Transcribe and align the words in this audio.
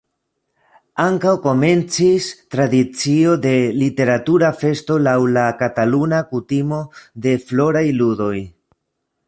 Ankaŭ 1.01 1.33
komencis 1.41 2.29
tradicio 2.55 3.35
de 3.43 3.53
Literatura 3.83 4.49
Festo 4.63 4.97
laŭ 5.09 5.15
la 5.37 5.47
kataluna 5.63 6.23
kutimo 6.33 6.81
de 7.27 7.35
Floraj 7.51 7.85
Ludoj. 8.01 8.37